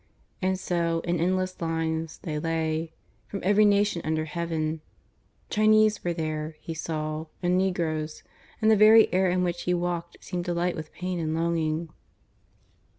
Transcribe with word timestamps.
And 0.41 0.59
so, 0.59 1.01
in 1.01 1.19
endless 1.19 1.61
lines, 1.61 2.17
they 2.23 2.39
lay; 2.39 2.91
from 3.27 3.39
every 3.43 3.65
nation 3.65 4.01
under 4.03 4.25
heaven: 4.25 4.81
Chinese 5.51 6.03
were 6.03 6.11
there, 6.11 6.55
he 6.59 6.73
saw, 6.73 7.27
and 7.43 7.55
negroes; 7.55 8.23
and 8.63 8.71
the 8.71 8.75
very 8.75 9.13
air 9.13 9.29
in 9.29 9.43
which 9.43 9.61
he 9.61 9.75
walked 9.75 10.17
seemed 10.19 10.47
alight 10.49 10.75
with 10.75 10.91
pain 10.91 11.19
and 11.19 11.35
longing. 11.35 11.89